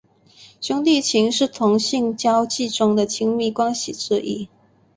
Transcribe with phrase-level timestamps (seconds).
[0.59, 4.49] 兄弟情是同性交际中的亲密关系之一。